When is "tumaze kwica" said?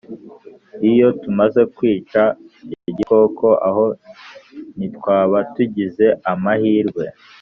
1.21-2.21